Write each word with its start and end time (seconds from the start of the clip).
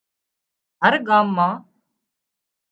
هر 0.83 0.93
ڳام 1.07 1.25
مان 1.37 1.53